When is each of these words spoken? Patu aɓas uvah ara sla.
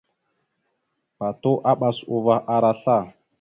Patu 1.17 1.51
aɓas 1.71 1.97
uvah 2.15 2.41
ara 2.55 2.71
sla. 2.81 2.97